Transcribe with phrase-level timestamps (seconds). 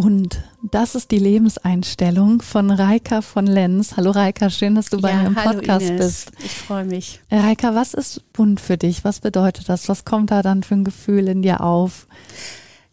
[0.00, 0.44] bunt.
[0.62, 3.96] Das ist die Lebenseinstellung von Reika von Lenz.
[3.96, 6.26] Hallo Reika, schön, dass du bei ja, mir im Podcast Ines.
[6.26, 6.32] bist.
[6.44, 7.20] Ich freue mich.
[7.30, 9.02] Äh, Reika, was ist bunt für dich?
[9.02, 9.88] Was bedeutet das?
[9.88, 12.06] Was kommt da dann für ein Gefühl in dir auf?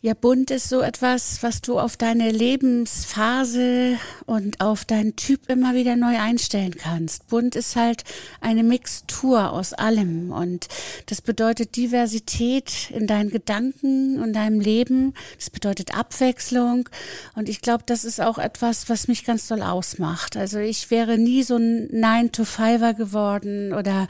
[0.06, 3.98] Ja, bunt ist so etwas, was du auf deine Lebensphase
[4.28, 7.28] und auf deinen Typ immer wieder neu einstellen kannst.
[7.28, 8.04] Bunt ist halt
[8.40, 10.68] eine Mixtur aus allem und
[11.08, 15.16] das bedeutet Diversität in deinen Gedanken und deinem Leben.
[15.40, 16.88] Das bedeutet Abwechslung
[17.34, 20.38] und ich glaube, das ist auch etwas, was mich ganz doll ausmacht.
[20.38, 24.08] Also ich wäre nie so ein Nine-to-Fiver geworden oder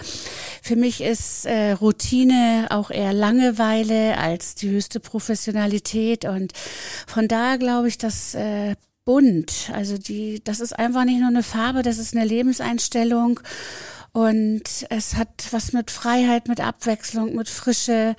[0.61, 6.25] für mich ist äh, Routine auch eher Langeweile als die höchste Professionalität Qualität.
[6.25, 6.53] Und
[7.07, 11.43] von daher glaube ich, dass äh, bunt, also die, das ist einfach nicht nur eine
[11.43, 13.39] Farbe, das ist eine Lebenseinstellung
[14.15, 18.15] und es hat was mit Freiheit, mit Abwechslung, mit Frische,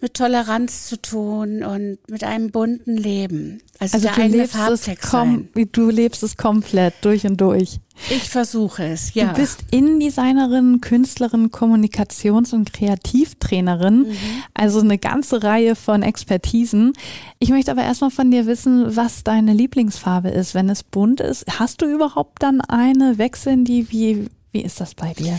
[0.00, 3.60] mit Toleranz zu tun und mit einem bunten Leben.
[3.78, 5.50] Also, also der eigene Farbtext sein.
[5.72, 7.78] Du lebst es komplett durch und durch.
[8.08, 9.34] Ich versuche es, ja.
[9.34, 13.98] Du bist Innendesignerin, Künstlerin, Kommunikations- und Kreativtrainerin.
[13.98, 14.16] Mhm.
[14.54, 16.94] Also eine ganze Reihe von Expertisen.
[17.38, 20.54] Ich möchte aber erstmal von dir wissen, was deine Lieblingsfarbe ist.
[20.54, 23.18] Wenn es bunt ist, hast du überhaupt dann eine?
[23.18, 23.90] Wechseln die?
[23.90, 25.38] Wie, wie ist das bei dir?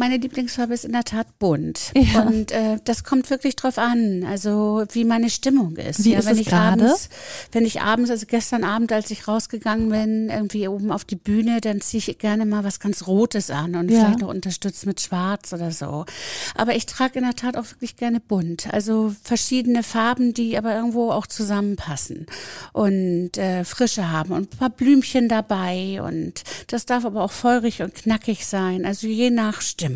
[0.00, 1.92] Meine Lieblingsfarbe ist in der Tat bunt.
[1.94, 2.22] Ja.
[2.22, 6.06] Und äh, das kommt wirklich drauf an, also wie meine Stimmung ist.
[6.06, 6.84] Wie ja, ist wenn es ich gerade?
[6.84, 7.10] abends,
[7.52, 11.60] wenn ich abends, also gestern Abend, als ich rausgegangen bin, irgendwie oben auf die Bühne,
[11.60, 14.00] dann ziehe ich gerne mal was ganz Rotes an und ja.
[14.00, 16.06] vielleicht noch unterstützt mit Schwarz oder so.
[16.54, 18.72] Aber ich trage in der Tat auch wirklich gerne bunt.
[18.72, 22.24] Also verschiedene Farben, die aber irgendwo auch zusammenpassen
[22.72, 26.00] und äh, Frische haben und ein paar Blümchen dabei.
[26.02, 28.86] Und das darf aber auch feurig und knackig sein.
[28.86, 29.89] Also je nach Stimmung.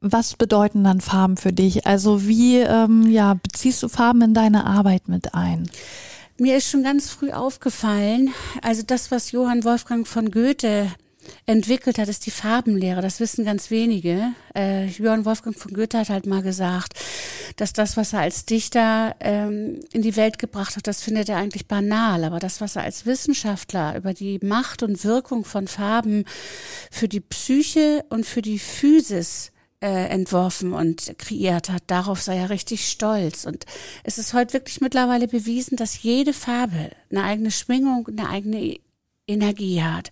[0.00, 1.86] Was bedeuten dann Farben für dich?
[1.86, 5.68] Also wie ähm, ja, beziehst du Farben in deine Arbeit mit ein?
[6.38, 10.88] Mir ist schon ganz früh aufgefallen, also das, was Johann Wolfgang von Goethe
[11.48, 13.00] entwickelt hat, ist die Farbenlehre.
[13.00, 14.32] Das wissen ganz wenige.
[14.54, 16.92] Äh, Johann Wolfgang von Goethe hat halt mal gesagt,
[17.56, 21.38] dass das, was er als Dichter ähm, in die Welt gebracht hat, das findet er
[21.38, 22.24] eigentlich banal.
[22.24, 26.26] Aber das, was er als Wissenschaftler über die Macht und Wirkung von Farben
[26.90, 29.50] für die Psyche und für die Physis
[29.80, 31.84] äh, entworfen und kreiert hat.
[31.86, 33.46] Darauf sei er richtig stolz.
[33.46, 33.64] Und
[34.04, 38.80] es ist heute wirklich mittlerweile bewiesen, dass jede Farbe eine eigene Schwingung, eine eigene
[39.26, 40.10] Energie hat.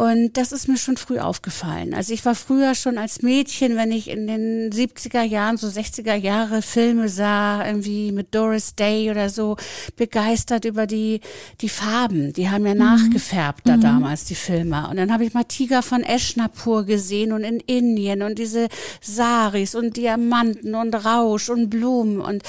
[0.00, 1.92] Und das ist mir schon früh aufgefallen.
[1.92, 6.14] Also ich war früher schon als Mädchen, wenn ich in den 70er Jahren, so 60er
[6.14, 9.58] Jahre Filme sah, irgendwie mit Doris Day oder so,
[9.96, 11.20] begeistert über die,
[11.60, 12.32] die Farben.
[12.32, 12.80] Die haben ja mhm.
[12.80, 13.82] nachgefärbt da mhm.
[13.82, 14.88] damals, die Filme.
[14.88, 18.68] Und dann habe ich mal Tiger von Eshnapur gesehen und in Indien und diese
[19.02, 22.22] Saris und Diamanten und Rausch und Blumen.
[22.22, 22.42] Und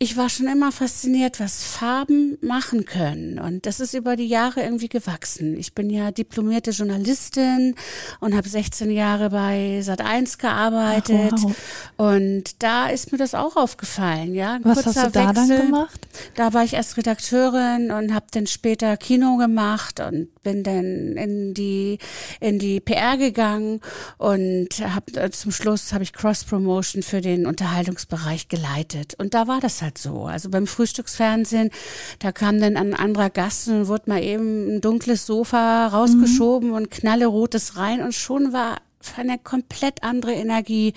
[0.00, 3.38] ich war schon immer fasziniert, was Farben machen können.
[3.38, 5.56] Und das ist über die Jahre irgendwie gewachsen.
[5.56, 7.74] Ich bin ja diplomierte Journalistin Journalistin
[8.20, 11.32] und habe 16 Jahre bei Sat1 gearbeitet.
[11.34, 11.56] Ach, wow.
[11.96, 14.54] Und da ist mir das auch aufgefallen, ja.
[14.54, 15.48] Ein Was hast du da Wechsel.
[15.48, 16.08] dann gemacht?
[16.34, 21.54] Da war ich erst Redakteurin und habe dann später Kino gemacht und bin dann in
[21.54, 21.98] die
[22.40, 23.80] in die PR gegangen
[24.16, 29.46] und habe äh, zum Schluss habe ich Cross Promotion für den Unterhaltungsbereich geleitet und da
[29.46, 30.24] war das halt so.
[30.24, 31.70] Also beim Frühstücksfernsehen,
[32.20, 36.77] da kam dann ein anderer Gast und wurde mal eben ein dunkles Sofa rausgeschoben mhm
[36.78, 38.78] und knallerotes rein und schon war
[39.16, 40.94] eine komplett andere Energie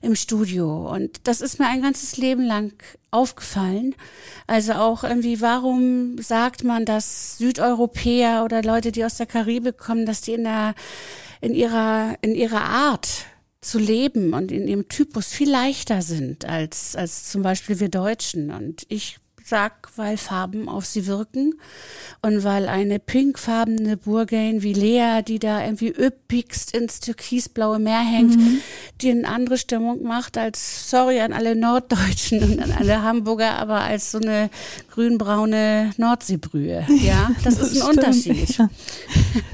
[0.00, 0.90] im Studio.
[0.92, 2.72] Und das ist mir ein ganzes Leben lang
[3.10, 3.94] aufgefallen.
[4.46, 10.06] Also auch irgendwie, warum sagt man, dass Südeuropäer oder Leute, die aus der Karibik kommen,
[10.06, 10.74] dass die in der,
[11.40, 13.08] in ihrer, in ihrer Art
[13.60, 18.50] zu leben und in ihrem Typus viel leichter sind als, als zum Beispiel wir Deutschen.
[18.50, 21.54] Und ich sag, weil Farben auf sie wirken
[22.22, 28.36] und weil eine pinkfarbene Burgain wie Lea, die da irgendwie üppigst ins türkisblaue Meer hängt,
[28.36, 28.58] mhm.
[29.00, 33.80] die eine andere Stimmung macht als, sorry an alle Norddeutschen und an alle Hamburger, aber
[33.80, 34.50] als so eine
[34.92, 36.86] grünbraune Nordseebrühe.
[37.02, 38.58] Ja, das, das ist ein stimmt, Unterschied.
[38.58, 38.68] Ja.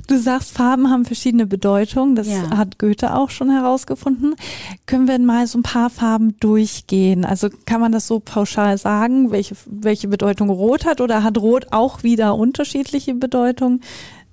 [0.08, 2.16] Du sagst, Farben haben verschiedene Bedeutungen.
[2.16, 2.56] Das ja.
[2.56, 4.34] hat Goethe auch schon herausgefunden.
[4.86, 7.24] Können wir mal so ein paar Farben durchgehen?
[7.24, 11.68] Also kann man das so pauschal sagen, welche welche Bedeutung Rot hat oder hat Rot
[11.70, 13.82] auch wieder unterschiedliche Bedeutungen?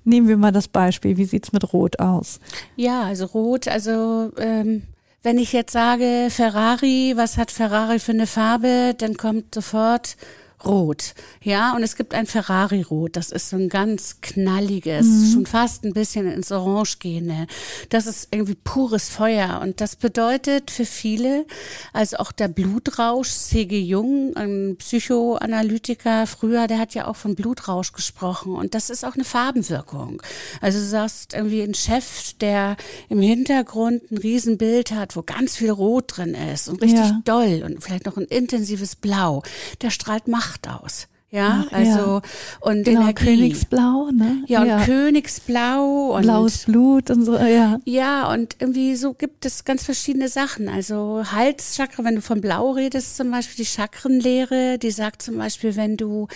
[0.04, 1.16] Nehmen wir mal das Beispiel.
[1.16, 2.40] Wie sieht's mit Rot aus?
[2.76, 4.82] Ja, also Rot, also ähm,
[5.22, 10.16] wenn ich jetzt sage Ferrari, was hat Ferrari für eine Farbe, dann kommt sofort
[10.64, 11.14] Rot.
[11.42, 13.16] Ja, und es gibt ein Ferrari-Rot.
[13.16, 15.32] Das ist so ein ganz knalliges, mhm.
[15.32, 17.46] schon fast ein bisschen ins Orange gehende.
[17.90, 19.60] Das ist irgendwie pures Feuer.
[19.62, 21.46] Und das bedeutet für viele,
[21.92, 23.78] also auch der Blutrausch, C.G.
[23.78, 28.54] Jung, ein Psychoanalytiker früher, der hat ja auch von Blutrausch gesprochen.
[28.54, 30.22] Und das ist auch eine Farbenwirkung.
[30.60, 32.76] Also du sagst irgendwie ein Chef, der
[33.08, 37.20] im Hintergrund ein Riesenbild hat, wo ganz viel Rot drin ist und richtig ja.
[37.24, 39.42] doll und vielleicht noch ein intensives Blau.
[39.82, 41.08] Der strahlt Macht Macht aus.
[41.28, 42.22] Ja, Ach, also ja.
[42.60, 43.24] und genau, Energie.
[43.24, 44.44] Königsblau, ne?
[44.46, 44.84] Ja, und ja.
[44.84, 47.80] Königsblau und blaues Blut und so, ja.
[47.84, 50.68] Ja, und irgendwie so gibt es ganz verschiedene Sachen.
[50.68, 55.74] Also Halschakra, wenn du von Blau redest, zum Beispiel die Chakrenlehre, die sagt zum Beispiel,
[55.74, 56.28] wenn du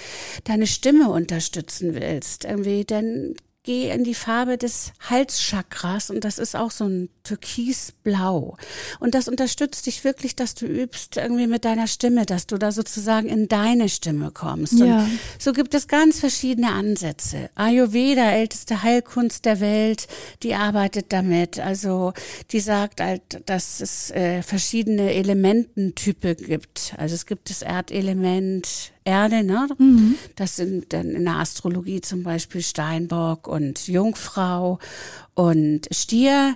[0.42, 3.36] deine Stimme unterstützen willst, irgendwie, dann
[3.70, 8.56] geh in die Farbe des Halschakras und das ist auch so ein türkisblau.
[8.98, 12.72] Und das unterstützt dich wirklich, dass du übst irgendwie mit deiner Stimme, dass du da
[12.72, 14.80] sozusagen in deine Stimme kommst.
[14.80, 15.04] Ja.
[15.04, 17.48] Und so gibt es ganz verschiedene Ansätze.
[17.54, 20.08] Ayurveda, älteste Heilkunst der Welt,
[20.42, 21.60] die arbeitet damit.
[21.60, 22.12] Also
[22.50, 26.94] die sagt halt, dass es äh, verschiedene Elemententype gibt.
[26.96, 29.68] Also es gibt das Erdelement, Erde, ne?
[29.76, 30.14] Mhm.
[30.36, 34.78] Das sind dann in der Astrologie zum Beispiel Steinbock und Jungfrau
[35.34, 36.54] und Stier.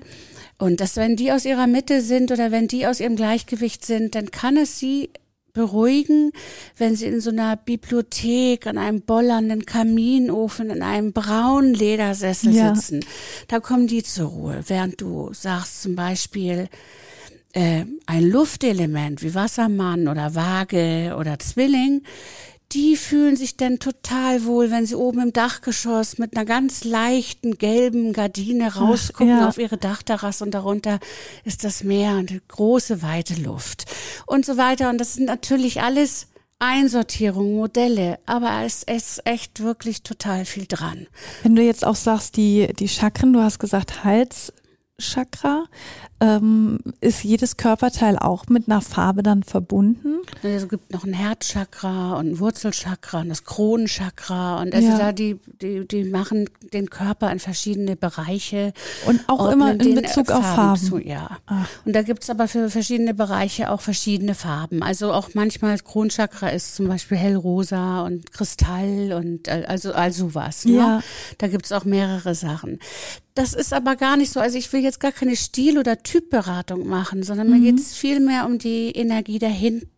[0.58, 4.14] Und dass wenn die aus ihrer Mitte sind oder wenn die aus ihrem Gleichgewicht sind,
[4.14, 5.10] dann kann es sie
[5.52, 6.32] beruhigen,
[6.76, 12.74] wenn sie in so einer Bibliothek, an einem bollernden Kaminofen, in einem braunen Ledersessel ja.
[12.74, 13.04] sitzen.
[13.48, 16.68] Da kommen die zur Ruhe, während du sagst zum Beispiel,
[17.54, 22.02] äh, ein Luftelement wie Wassermann oder Waage oder Zwilling,
[22.72, 27.56] die fühlen sich dann total wohl, wenn sie oben im Dachgeschoss mit einer ganz leichten
[27.56, 29.48] gelben Gardine rausgucken Ach, ja.
[29.48, 30.98] auf ihre Dachterrasse und darunter
[31.44, 33.84] ist das Meer und große weite Luft
[34.26, 34.90] und so weiter.
[34.90, 36.26] Und das sind natürlich alles
[36.58, 41.06] Einsortierungen, Modelle, aber es ist echt wirklich total viel dran.
[41.42, 45.66] Wenn du jetzt auch sagst, die, die Chakren, du hast gesagt Halschakra,
[46.24, 50.20] ähm, ist jedes Körperteil auch mit einer Farbe dann verbunden?
[50.42, 54.98] Es gibt noch ein Herzchakra und ein Wurzelchakra und das Kronenchakra und also ja.
[54.98, 58.72] da die, die, die machen den Körper in verschiedene Bereiche.
[59.06, 60.80] Und auch immer in Bezug Farben auf Farben.
[60.80, 61.38] Zu, ja.
[61.46, 61.68] Ach.
[61.84, 64.82] Und da gibt's aber für verschiedene Bereiche auch verschiedene Farben.
[64.82, 70.64] Also auch manchmal Kronenchakra ist zum Beispiel hellrosa und Kristall und äh, also all sowas.
[70.64, 70.76] Ne?
[70.76, 71.02] Ja.
[71.38, 72.78] Da gibt's auch mehrere Sachen.
[73.34, 74.38] Das ist aber gar nicht so.
[74.38, 77.54] Also ich will jetzt gar keine Stil- oder Typberatung machen, sondern mhm.
[77.54, 79.88] mir geht es viel mehr um die Energie dahinter.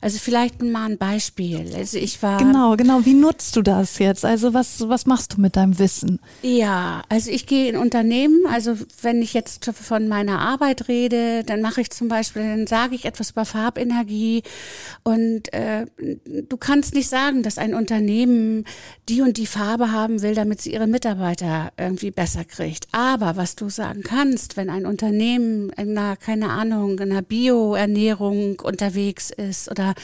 [0.00, 1.72] Also vielleicht mal ein Beispiel.
[1.74, 2.38] Also ich war.
[2.38, 3.04] Genau, genau.
[3.04, 4.24] Wie nutzt du das jetzt?
[4.24, 6.20] Also was, was machst du mit deinem Wissen?
[6.42, 8.40] Ja, also ich gehe in Unternehmen.
[8.50, 12.94] Also wenn ich jetzt von meiner Arbeit rede, dann mache ich zum Beispiel, dann sage
[12.94, 14.42] ich etwas über Farbenergie.
[15.02, 18.64] Und äh, du kannst nicht sagen, dass ein Unternehmen
[19.08, 22.86] die und die Farbe haben will, damit sie ihre Mitarbeiter irgendwie besser kriegt.
[22.92, 28.60] Aber was du sagen kannst, wenn ein Unternehmen in einer, keine Ahnung, in einer Bioernährung
[28.60, 29.94] unterwegs ist oder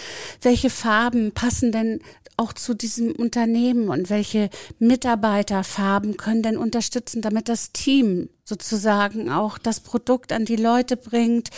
[0.42, 2.00] welche Farben passen denn
[2.36, 9.56] auch zu diesem Unternehmen und welche Mitarbeiterfarben können denn unterstützen, damit das Team sozusagen auch
[9.56, 11.48] das Produkt an die Leute bringt,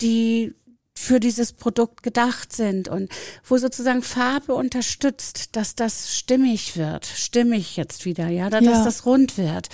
[0.00, 0.54] die
[0.94, 3.10] für dieses Produkt gedacht sind und
[3.44, 8.84] wo sozusagen Farbe unterstützt, dass das stimmig wird, stimmig jetzt wieder, ja, dass ja.
[8.84, 9.68] das rund wird.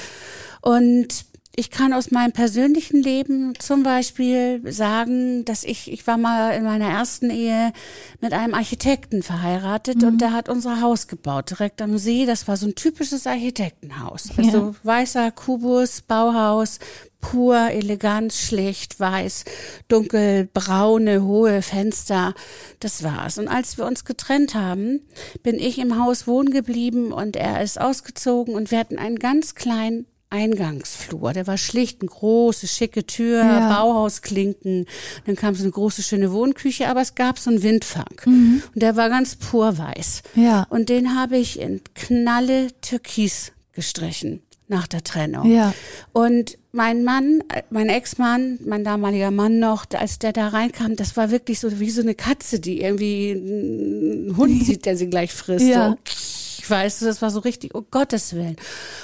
[0.63, 1.27] Und
[1.59, 6.63] ich kann aus meinem persönlichen Leben zum Beispiel sagen, dass ich, ich war mal in
[6.63, 7.73] meiner ersten Ehe
[8.21, 10.07] mit einem Architekten verheiratet mhm.
[10.09, 12.27] und der hat unser Haus gebaut, direkt am See.
[12.27, 14.29] Das war so ein typisches Architektenhaus.
[14.37, 14.75] Also ja.
[14.85, 16.79] weißer Kubus, Bauhaus,
[17.21, 19.45] pur, elegant, schlicht, weiß,
[19.89, 22.35] dunkel, braune, hohe Fenster.
[22.79, 23.37] Das war's.
[23.37, 25.01] Und als wir uns getrennt haben,
[25.43, 29.57] bin ich im Haus wohnen geblieben und er ist ausgezogen und wir hatten einen ganz
[29.57, 31.33] kleinen Eingangsflur.
[31.33, 33.69] Der war schlicht, eine große, schicke Tür, ja.
[33.69, 34.87] Bauhausklinken.
[35.27, 38.21] Dann kam so eine große, schöne Wohnküche, aber es gab so einen Windfang.
[38.25, 38.63] Mhm.
[38.75, 40.23] Und der war ganz purweiß.
[40.35, 40.67] Ja.
[40.71, 45.51] Und den habe ich in knalle Türkis gestrichen nach der Trennung.
[45.51, 45.73] Ja.
[46.13, 51.31] Und mein Mann, mein Ex-Mann, mein damaliger Mann noch, als der da reinkam, das war
[51.31, 55.67] wirklich so wie so eine Katze, die irgendwie einen Hund sieht, der sie gleich frisst.
[55.67, 55.91] Ja.
[55.91, 55.97] So
[56.71, 58.57] weißt du, das war so richtig, oh Gottes Willen.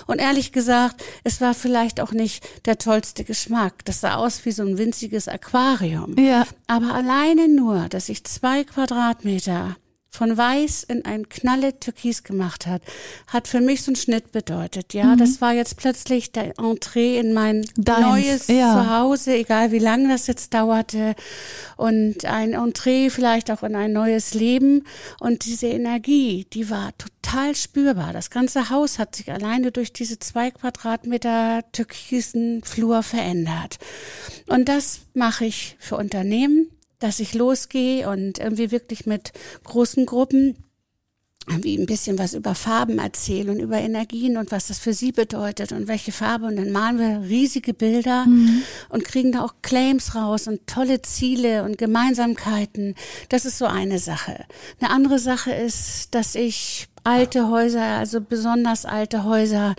[0.07, 3.85] Und ehrlich gesagt, es war vielleicht auch nicht der tollste Geschmack.
[3.85, 6.19] Das sah aus wie so ein winziges Aquarium.
[6.19, 6.47] Ja.
[6.67, 9.77] Aber alleine nur, dass ich zwei Quadratmeter
[10.15, 12.83] von weiß in ein knalle Türkis gemacht hat,
[13.27, 14.95] hat für mich so einen Schnitt bedeutet.
[14.95, 15.19] Ja, mhm.
[15.19, 18.85] das war jetzt plötzlich der Entree in mein Deins, neues ja.
[18.85, 21.17] Zuhause, egal wie lange das jetzt dauerte.
[21.77, 24.85] Und ein Entree vielleicht auch in ein neues Leben.
[25.19, 28.13] Und diese Energie, die war total spürbar.
[28.13, 33.79] Das ganze Haus hat sich alleine durch diese zwei Quadratmeter türkisen Flur verändert.
[34.47, 36.71] Und das mache ich für Unternehmen
[37.05, 39.33] dass ich losgehe und irgendwie wirklich mit
[39.65, 40.57] großen Gruppen
[41.47, 45.13] wie ein bisschen was über Farben erzähle und über Energien und was das für sie
[45.13, 46.47] bedeutet und welche Farbe.
[46.47, 48.63] Und dann malen wir riesige Bilder mhm.
[48.89, 52.95] und kriegen da auch Claims raus und tolle Ziele und Gemeinsamkeiten.
[53.29, 54.47] Das ist so eine Sache.
[54.81, 59.75] Eine andere Sache ist, dass ich alte Häuser, also besonders alte Häuser,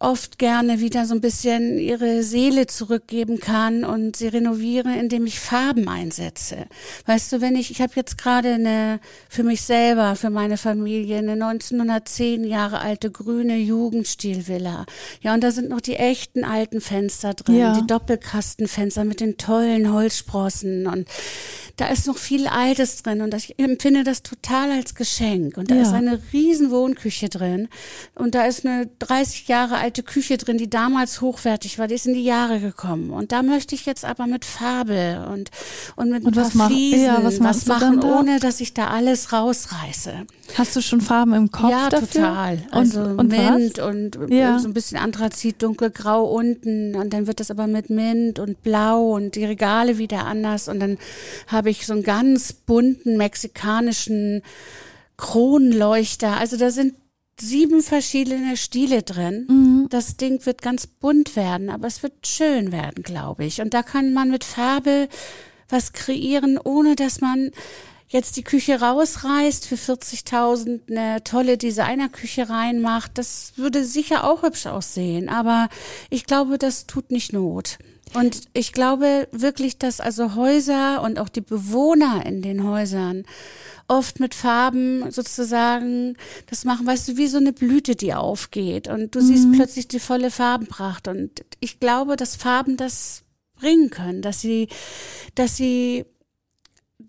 [0.00, 5.40] oft gerne wieder so ein bisschen ihre Seele zurückgeben kann und sie renoviere, indem ich
[5.40, 6.66] Farben einsetze.
[7.06, 11.18] Weißt du, wenn ich, ich habe jetzt gerade eine für mich selber, für meine Familie,
[11.18, 14.86] eine 1910 Jahre alte grüne Jugendstilvilla.
[15.20, 17.72] Ja, und da sind noch die echten alten Fenster drin, ja.
[17.72, 21.08] die Doppelkastenfenster mit den tollen Holzsprossen und
[21.76, 25.56] da ist noch viel Altes drin und ich empfinde das total als Geschenk.
[25.56, 25.82] Und da ja.
[25.82, 27.68] ist eine riesen Wohnküche drin
[28.16, 32.06] und da ist eine 30 Jahre alte Küche drin, die damals hochwertig war, die ist
[32.06, 33.10] in die Jahre gekommen.
[33.10, 35.50] Und da möchte ich jetzt aber mit Farbe und,
[35.96, 38.18] und mit und ein paar Fliesen ja, was, was machen, da?
[38.18, 40.26] ohne dass ich da alles rausreiße.
[40.56, 42.08] Hast du schon Farben im Kopf ja, dafür?
[42.08, 42.66] total.
[42.70, 43.84] Also und, und Mint was?
[43.86, 44.58] und ja.
[44.58, 49.14] so ein bisschen Anthrazit, dunkelgrau unten und dann wird das aber mit Mint und Blau
[49.14, 50.98] und die Regale wieder anders und dann
[51.46, 54.42] habe habe ich so einen ganz bunten mexikanischen
[55.18, 56.38] Kronleuchter.
[56.38, 56.94] Also da sind
[57.40, 59.46] sieben verschiedene Stile drin.
[59.48, 59.86] Mhm.
[59.90, 63.60] Das Ding wird ganz bunt werden, aber es wird schön werden, glaube ich.
[63.60, 65.08] Und da kann man mit Farbe
[65.68, 67.50] was kreieren, ohne dass man
[68.08, 73.12] jetzt die Küche rausreißt, für 40.000 eine tolle Designerküche reinmacht.
[73.14, 75.68] Das würde sicher auch hübsch aussehen, aber
[76.10, 77.78] ich glaube, das tut nicht Not.
[78.14, 83.24] Und ich glaube wirklich, dass also Häuser und auch die Bewohner in den Häusern
[83.88, 86.16] oft mit Farben sozusagen
[86.46, 89.24] das machen, weißt du, wie so eine Blüte, die aufgeht und du mhm.
[89.24, 91.08] siehst plötzlich die volle Farbenpracht.
[91.08, 93.24] Und ich glaube, dass Farben das
[93.58, 94.68] bringen können, dass sie,
[95.34, 96.04] dass sie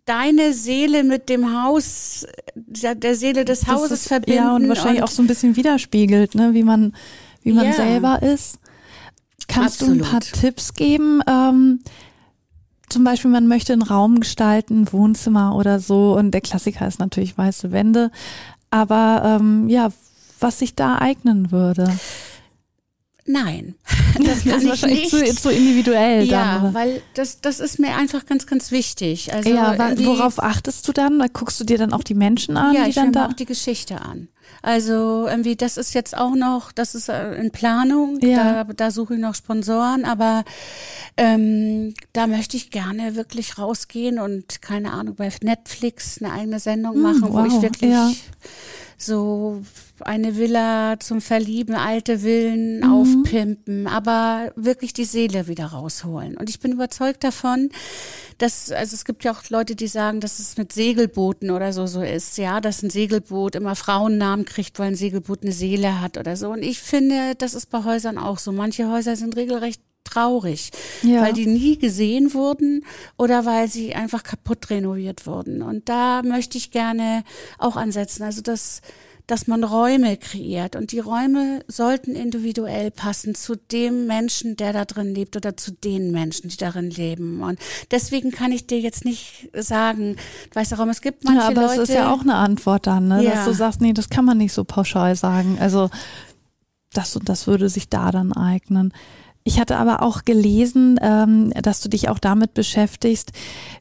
[0.06, 4.40] deine Seele mit dem Haus, der Seele des Hauses ist, verbinden.
[4.40, 6.96] Ja, und wahrscheinlich und auch so ein bisschen widerspiegelt, ne, wie man,
[7.44, 7.74] wie man ja.
[7.74, 8.60] selber ist.
[9.48, 10.02] Kannst Absolut.
[10.02, 11.22] du ein paar Tipps geben?
[11.28, 11.82] Ähm,
[12.90, 17.38] zum Beispiel, man möchte einen Raum gestalten, Wohnzimmer oder so, und der Klassiker ist natürlich
[17.38, 18.12] weiße Wände.
[18.72, 19.90] Aber ähm, ja,
[20.40, 21.92] was sich da eignen würde.
[23.32, 23.76] Nein,
[24.18, 26.24] das, das ist wahrscheinlich zu, zu, individuell.
[26.24, 29.32] Ja, dann, weil das, das ist mir einfach ganz, ganz wichtig.
[29.32, 31.24] Also ja, worauf achtest du dann?
[31.32, 32.74] Guckst du dir dann auch die Menschen an?
[32.74, 34.30] Ja, die ich dann da auch die Geschichte an.
[34.64, 38.20] Also irgendwie, das ist jetzt auch noch, das ist äh, in Planung.
[38.22, 38.64] Ja.
[38.64, 40.44] Da, da suche ich noch Sponsoren, aber
[41.16, 46.96] ähm, da möchte ich gerne wirklich rausgehen und keine Ahnung bei Netflix eine eigene Sendung
[46.96, 47.44] hm, machen, hm, wow.
[47.44, 48.12] wo ich wirklich ja.
[49.02, 49.62] So
[50.02, 52.92] eine Villa zum Verlieben, alte Villen mhm.
[52.92, 56.38] aufpimpen, aber wirklich die Seele wieder rausholen.
[56.38, 57.70] Und ich bin überzeugt davon,
[58.38, 61.88] dass, also es gibt ja auch Leute, die sagen, dass es mit Segelbooten oder so
[61.88, 66.18] so ist, ja, dass ein Segelboot immer Frauennamen kriegt, weil ein Segelboot eine Seele hat
[66.18, 66.50] oder so.
[66.50, 68.52] Und ich finde, das ist bei Häusern auch so.
[68.52, 71.22] Manche Häuser sind regelrecht traurig, ja.
[71.22, 72.86] weil die nie gesehen wurden
[73.18, 75.62] oder weil sie einfach kaputt renoviert wurden.
[75.62, 77.24] Und da möchte ich gerne
[77.58, 78.24] auch ansetzen.
[78.24, 78.82] Also das
[79.30, 84.86] dass man Räume kreiert und die Räume sollten individuell passen zu dem Menschen, der da
[84.86, 87.44] drin lebt oder zu den Menschen, die darin leben.
[87.44, 87.60] Und
[87.92, 90.16] deswegen kann ich dir jetzt nicht sagen,
[90.54, 91.80] weißt du, Raum, es gibt manche ja, aber Leute.
[91.82, 93.24] Das ist ja auch eine Antwort dann, ne?
[93.24, 93.36] Ja.
[93.36, 95.58] dass du sagst, nee, das kann man nicht so pauschal sagen.
[95.60, 95.92] Also
[96.94, 98.94] das und das würde sich da dann eignen.
[99.44, 103.32] Ich hatte aber auch gelesen, ähm, dass du dich auch damit beschäftigst,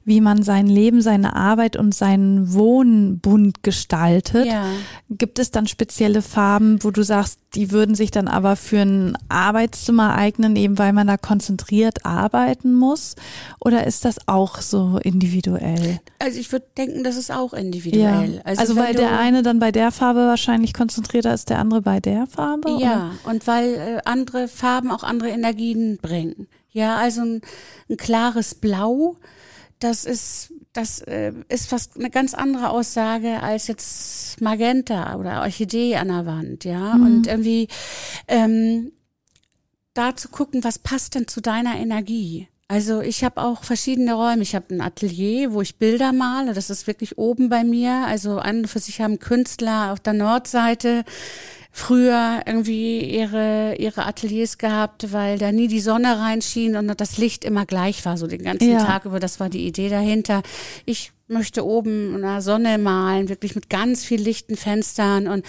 [0.05, 4.47] wie man sein Leben, seine Arbeit und seinen Wohnbund gestaltet.
[4.47, 4.67] Ja.
[5.11, 9.17] Gibt es dann spezielle Farben, wo du sagst, die würden sich dann aber für ein
[9.29, 13.17] Arbeitszimmer eignen, eben weil man da konzentriert arbeiten muss?
[13.59, 16.01] Oder ist das auch so individuell?
[16.19, 18.35] Also ich würde denken, das ist auch individuell.
[18.35, 18.41] Ja.
[18.45, 22.01] Also, also weil der eine dann bei der Farbe wahrscheinlich konzentrierter ist, der andere bei
[22.01, 22.77] der Farbe?
[22.81, 23.33] Ja, oder?
[23.33, 26.49] und weil äh, andere Farben auch andere Energien bringen.
[26.71, 27.41] Ja, also ein,
[27.89, 29.17] ein klares Blau
[29.79, 35.97] das ist, das äh, ist fast eine ganz andere Aussage als jetzt Magenta oder Orchidee
[35.97, 36.95] an der Wand, ja.
[36.95, 37.07] Mhm.
[37.07, 37.69] Und irgendwie
[38.29, 38.93] ähm,
[39.95, 42.49] da zu gucken, was passt denn zu deiner Energie?
[42.71, 44.43] Also ich habe auch verschiedene Räume.
[44.43, 46.53] Ich habe ein Atelier, wo ich Bilder male.
[46.53, 48.05] Das ist wirklich oben bei mir.
[48.07, 51.05] Also an und für sich haben Künstler auf der Nordseite
[51.73, 57.45] früher irgendwie ihre, ihre Ateliers gehabt, weil da nie die Sonne reinschien und das Licht
[57.45, 58.85] immer gleich war, so den ganzen ja.
[58.85, 59.21] Tag über.
[59.21, 60.43] Das war die Idee dahinter.
[60.85, 65.45] Ich möchte oben in der Sonne malen, wirklich mit ganz viel lichten Fenstern und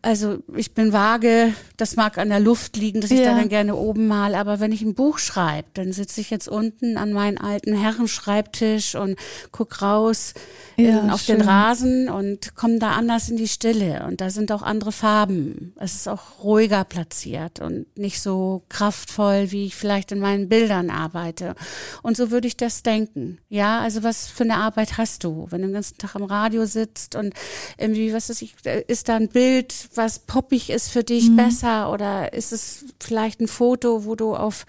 [0.00, 3.32] also ich bin vage, das mag an der Luft liegen, dass ich ja.
[3.32, 6.48] da dann gerne oben mal, aber wenn ich ein Buch schreibe, dann sitze ich jetzt
[6.48, 9.18] unten an meinen alten Herrenschreibtisch und
[9.50, 10.34] guck raus
[10.76, 11.38] ja, in, auf schön.
[11.38, 15.74] den Rasen und komme da anders in die Stille und da sind auch andere Farben.
[15.76, 20.90] Es ist auch ruhiger platziert und nicht so kraftvoll, wie ich vielleicht in meinen Bildern
[20.90, 21.56] arbeite.
[22.02, 23.38] Und so würde ich das denken.
[23.48, 26.66] Ja, also was für eine Arbeit hast du, wenn du den ganzen Tag am Radio
[26.66, 27.34] sitzt und
[27.76, 28.54] irgendwie, was ist ich,
[28.86, 31.36] ist da ein Bild, was poppig ist für dich, mhm.
[31.36, 31.92] besser?
[31.92, 34.64] Oder ist es vielleicht ein Foto, wo du auf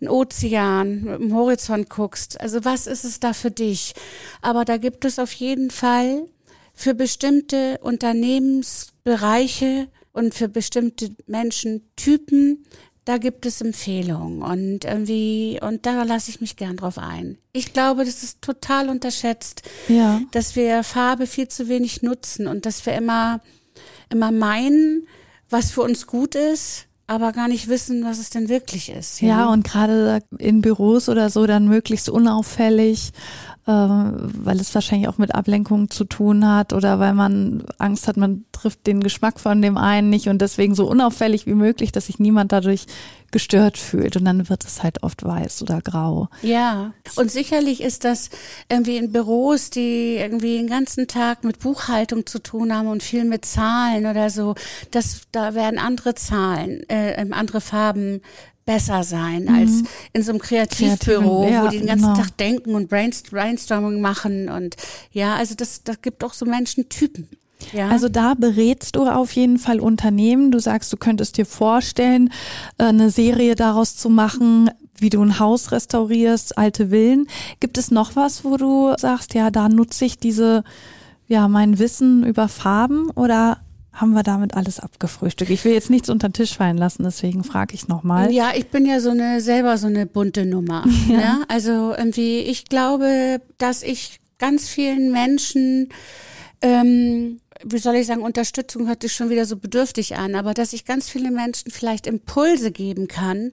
[0.00, 2.40] einen Ozean dem Horizont guckst?
[2.40, 3.94] Also was ist es da für dich?
[4.42, 6.26] Aber da gibt es auf jeden Fall
[6.74, 12.64] für bestimmte Unternehmensbereiche und für bestimmte Menschentypen
[13.04, 17.36] da gibt es Empfehlungen und irgendwie, und da lasse ich mich gern drauf ein.
[17.52, 20.22] Ich glaube, das ist total unterschätzt, ja.
[20.30, 23.40] dass wir Farbe viel zu wenig nutzen und dass wir immer
[24.10, 25.06] immer meinen,
[25.50, 29.20] was für uns gut ist, aber gar nicht wissen, was es denn wirklich ist.
[29.20, 33.12] Ja, ja und gerade in Büros oder so dann möglichst unauffällig
[33.66, 38.44] weil es wahrscheinlich auch mit Ablenkung zu tun hat oder weil man Angst hat, man
[38.52, 42.18] trifft den Geschmack von dem einen nicht und deswegen so unauffällig wie möglich, dass sich
[42.18, 42.86] niemand dadurch
[43.30, 46.28] gestört fühlt und dann wird es halt oft weiß oder grau.
[46.42, 48.30] Ja, und sicherlich ist das
[48.68, 53.24] irgendwie in Büros, die irgendwie den ganzen Tag mit Buchhaltung zu tun haben und viel
[53.24, 54.54] mit Zahlen oder so,
[54.92, 58.20] das da werden andere Zahlen, äh, andere Farben
[58.66, 59.54] besser sein mhm.
[59.54, 59.70] als
[60.12, 62.16] in so einem Kreativbüro, ja, wo die den ganzen genau.
[62.16, 64.76] Tag denken und Brainstorming machen und
[65.12, 67.28] ja, also das, das gibt auch so Menschentypen.
[67.72, 67.88] Ja.
[67.88, 70.50] Also da berätst du auf jeden Fall Unternehmen.
[70.50, 72.30] Du sagst, du könntest dir vorstellen,
[72.78, 77.26] äh, eine Serie daraus zu machen, wie du ein Haus restaurierst, alte Villen.
[77.60, 80.62] Gibt es noch was, wo du sagst, ja, da nutze ich diese,
[81.26, 83.58] ja, mein Wissen über Farben oder
[83.94, 85.50] haben wir damit alles abgefrühstückt.
[85.50, 88.32] Ich will jetzt nichts unter den Tisch fallen lassen, deswegen frage ich nochmal.
[88.32, 90.84] Ja, ich bin ja so eine selber so eine bunte Nummer.
[91.08, 91.16] Ja.
[91.16, 91.44] Ne?
[91.48, 95.90] Also irgendwie, ich glaube, dass ich ganz vielen Menschen
[96.62, 100.72] ähm, wie soll ich sagen, Unterstützung hört sich schon wieder so bedürftig an, aber dass
[100.72, 103.52] ich ganz viele Menschen vielleicht Impulse geben kann,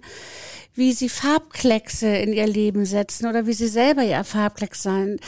[0.74, 5.20] wie sie Farbkleckse in ihr Leben setzen oder wie sie selber ihr Farbklecks sein,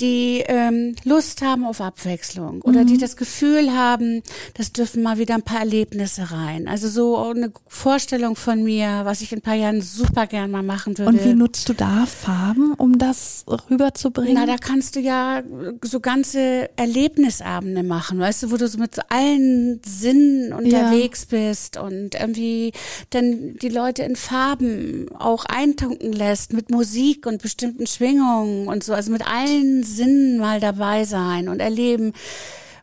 [0.00, 2.86] die ähm, Lust haben auf Abwechslung oder mhm.
[2.86, 4.22] die das Gefühl haben,
[4.54, 6.68] das dürfen mal wieder ein paar Erlebnisse rein.
[6.68, 10.62] Also so eine Vorstellung von mir, was ich in ein paar Jahren super gern mal
[10.62, 11.10] machen würde.
[11.10, 14.34] Und wie nutzt du da Farben, um das rüberzubringen?
[14.34, 15.42] Na, da kannst du ja
[15.82, 21.38] so ganze Erlebnisabende machen, weißt du, wo du so mit allen Sinnen unterwegs ja.
[21.38, 22.72] bist und irgendwie
[23.10, 28.94] dann die Leute in Farben auch eintunken lässt mit Musik und bestimmten Schwingungen und so,
[28.94, 32.12] also mit allen Sinn mal dabei sein und erleben,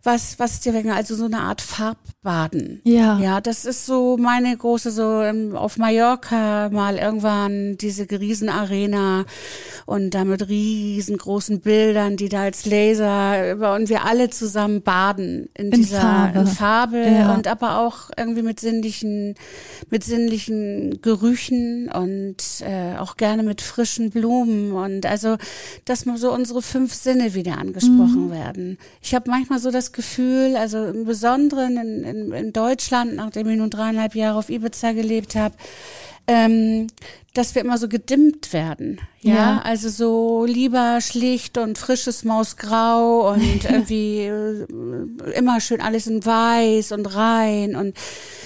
[0.06, 2.82] was, was dir wegen, also so eine Art Farbbaden.
[2.84, 3.20] Ja.
[3.20, 9.26] Ja, das ist so meine große, so ähm, auf Mallorca mal irgendwann diese Riesenarena
[9.86, 15.50] und da mit riesengroßen Bildern, die da als Laser über und wir alle zusammen baden
[15.54, 17.34] in, in dieser Farbe, in Farbe ja.
[17.34, 19.36] und aber auch irgendwie mit sinnlichen,
[19.90, 25.38] mit sinnlichen Gerüchen und äh, auch gerne mit frischen Blumen und also,
[25.86, 28.32] dass mal so unsere fünf Sinne wieder angesprochen mhm.
[28.32, 28.78] werden.
[29.02, 33.58] Ich habe manchmal so das Gefühl, also im Besonderen in, in, in Deutschland, nachdem ich
[33.58, 35.56] nun dreieinhalb Jahre auf Ibiza gelebt habe,
[36.28, 36.88] ähm,
[37.36, 39.02] dass wir immer so gedimmt werden.
[39.22, 39.34] Ja?
[39.34, 44.66] ja, also so lieber schlicht und frisches Mausgrau und irgendwie äh,
[45.36, 47.76] immer schön alles in weiß und rein.
[47.76, 47.98] Und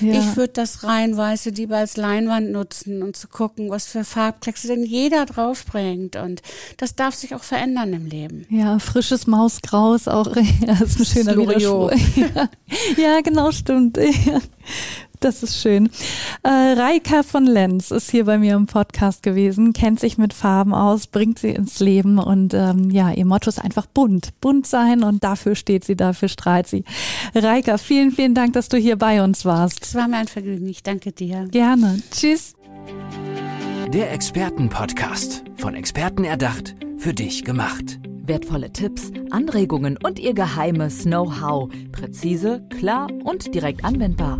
[0.01, 0.13] ja.
[0.13, 4.83] ich würde das rein-weiße lieber als Leinwand nutzen und zu gucken, was für Farbkleckse denn
[4.83, 6.15] jeder draufbringt.
[6.15, 6.41] Und
[6.77, 8.47] das darf sich auch verändern im Leben.
[8.49, 11.91] Ja, frisches Mausgrau ist auch ja, ist ein schöner Widerspruch.
[12.19, 12.49] Ja.
[12.97, 13.97] ja, genau, stimmt.
[15.19, 15.89] Das ist schön.
[16.43, 20.73] Äh, Reika von Lenz ist hier bei mir im Podcast gewesen, kennt sich mit Farben
[20.73, 24.29] aus, bringt sie ins Leben und ähm, ja, ihr Motto ist einfach bunt.
[24.39, 26.85] Bunt sein und dafür steht sie, dafür strahlt sie.
[27.35, 29.83] Reika, vielen, vielen Dank, dass du hier bei uns warst.
[29.83, 30.69] Es war mir ein Vergnügen.
[30.69, 31.47] Ich danke dir.
[31.51, 32.01] Gerne.
[32.11, 32.53] Tschüss.
[33.93, 35.43] Der Expertenpodcast.
[35.57, 37.99] Von Experten erdacht, für dich gemacht.
[38.23, 41.69] Wertvolle Tipps, Anregungen und ihr geheimes Know-how.
[41.91, 44.39] Präzise, klar und direkt anwendbar.